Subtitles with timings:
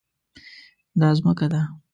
[0.99, 1.61] دا ځمکه ده